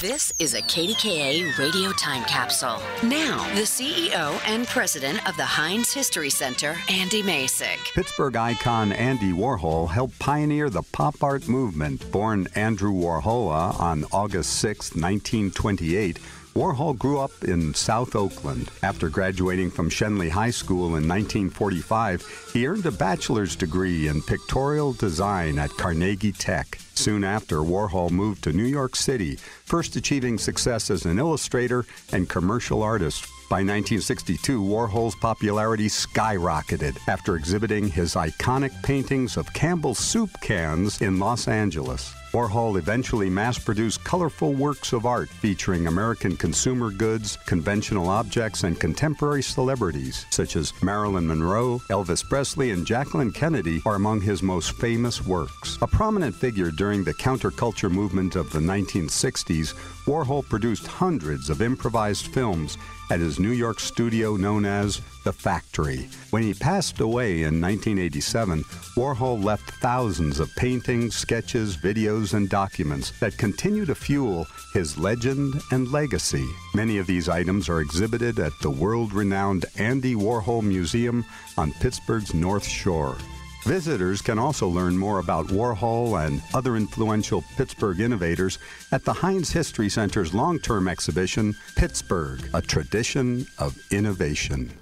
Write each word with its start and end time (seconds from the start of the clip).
This 0.00 0.32
is 0.38 0.54
a 0.54 0.62
KDKA 0.62 1.58
radio 1.58 1.92
time 1.92 2.24
capsule. 2.24 2.80
Now, 3.02 3.46
the 3.54 3.66
CEO 3.66 4.40
and 4.46 4.66
president 4.66 5.28
of 5.28 5.36
the 5.36 5.44
Heinz 5.44 5.92
History 5.92 6.30
Center, 6.30 6.74
Andy 6.88 7.22
Masich. 7.22 7.92
Pittsburgh 7.92 8.34
icon 8.34 8.92
Andy 8.92 9.32
Warhol 9.32 9.90
helped 9.90 10.18
pioneer 10.18 10.70
the 10.70 10.84
pop 10.92 11.22
art 11.22 11.48
movement. 11.48 12.10
Born 12.10 12.48
Andrew 12.54 12.94
Warhola 12.94 13.78
on 13.78 14.06
August 14.10 14.54
6, 14.60 14.94
1928, 14.94 16.18
Warhol 16.54 16.98
grew 16.98 17.20
up 17.20 17.30
in 17.44 17.74
South 17.74 18.16
Oakland. 18.16 18.70
After 18.82 19.08
graduating 19.08 19.70
from 19.70 19.88
Schenley 19.88 20.28
High 20.28 20.50
School 20.50 20.96
in 20.96 21.06
1945, 21.06 22.50
he 22.52 22.66
earned 22.66 22.86
a 22.86 22.90
bachelor's 22.90 23.54
degree 23.54 24.08
in 24.08 24.20
pictorial 24.20 24.92
design 24.92 25.58
at 25.58 25.70
Carnegie 25.70 26.32
Tech. 26.32 26.78
Soon 26.94 27.22
after, 27.22 27.58
Warhol 27.58 28.10
moved 28.10 28.42
to 28.44 28.52
New 28.52 28.64
York 28.64 28.96
City, 28.96 29.36
first 29.36 29.94
achieving 29.94 30.38
success 30.38 30.90
as 30.90 31.04
an 31.04 31.20
illustrator 31.20 31.86
and 32.12 32.28
commercial 32.28 32.82
artist. 32.82 33.26
By 33.50 33.64
1962, 33.64 34.62
Warhol's 34.62 35.16
popularity 35.16 35.88
skyrocketed 35.88 36.96
after 37.08 37.34
exhibiting 37.34 37.88
his 37.88 38.14
iconic 38.14 38.70
paintings 38.84 39.36
of 39.36 39.52
Campbell's 39.52 39.98
soup 39.98 40.30
cans 40.40 41.02
in 41.02 41.18
Los 41.18 41.48
Angeles. 41.48 42.14
Warhol 42.32 42.78
eventually 42.78 43.28
mass 43.28 43.58
produced 43.58 44.04
colorful 44.04 44.52
works 44.52 44.92
of 44.92 45.04
art 45.04 45.28
featuring 45.28 45.88
American 45.88 46.36
consumer 46.36 46.92
goods, 46.92 47.36
conventional 47.46 48.08
objects, 48.08 48.62
and 48.62 48.78
contemporary 48.78 49.42
celebrities, 49.42 50.26
such 50.30 50.54
as 50.54 50.72
Marilyn 50.80 51.26
Monroe, 51.26 51.80
Elvis 51.90 52.22
Presley, 52.22 52.70
and 52.70 52.86
Jacqueline 52.86 53.32
Kennedy, 53.32 53.82
are 53.84 53.96
among 53.96 54.20
his 54.20 54.44
most 54.44 54.78
famous 54.78 55.26
works. 55.26 55.76
A 55.82 55.88
prominent 55.88 56.36
figure 56.36 56.70
during 56.70 57.02
the 57.02 57.14
counterculture 57.14 57.90
movement 57.90 58.36
of 58.36 58.52
the 58.52 58.60
1960s, 58.60 59.74
Warhol 60.04 60.48
produced 60.48 60.86
hundreds 60.86 61.50
of 61.50 61.60
improvised 61.60 62.28
films 62.28 62.78
at 63.10 63.18
New 63.40 63.52
York 63.52 63.80
studio 63.80 64.36
known 64.36 64.66
as 64.66 65.00
The 65.24 65.32
Factory. 65.32 66.08
When 66.30 66.42
he 66.42 66.52
passed 66.52 67.00
away 67.00 67.44
in 67.44 67.60
1987, 67.60 68.64
Warhol 68.96 69.42
left 69.42 69.70
thousands 69.80 70.40
of 70.40 70.54
paintings, 70.56 71.16
sketches, 71.16 71.76
videos, 71.76 72.34
and 72.34 72.50
documents 72.50 73.18
that 73.20 73.38
continue 73.38 73.86
to 73.86 73.94
fuel 73.94 74.46
his 74.74 74.98
legend 74.98 75.54
and 75.70 75.90
legacy. 75.90 76.46
Many 76.74 76.98
of 76.98 77.06
these 77.06 77.28
items 77.28 77.68
are 77.68 77.80
exhibited 77.80 78.38
at 78.38 78.52
the 78.60 78.70
world 78.70 79.12
renowned 79.12 79.64
Andy 79.78 80.14
Warhol 80.14 80.62
Museum 80.62 81.24
on 81.56 81.72
Pittsburgh's 81.80 82.34
North 82.34 82.66
Shore. 82.66 83.16
Visitors 83.64 84.22
can 84.22 84.38
also 84.38 84.66
learn 84.66 84.96
more 84.96 85.18
about 85.18 85.48
Warhol 85.48 86.26
and 86.26 86.40
other 86.54 86.76
influential 86.76 87.44
Pittsburgh 87.56 88.00
innovators 88.00 88.58
at 88.90 89.04
the 89.04 89.12
Heinz 89.12 89.50
History 89.50 89.90
Center's 89.90 90.32
long 90.32 90.58
term 90.58 90.88
exhibition, 90.88 91.54
Pittsburgh, 91.76 92.40
a 92.54 92.62
tradition 92.62 93.46
of 93.58 93.78
innovation. 93.92 94.72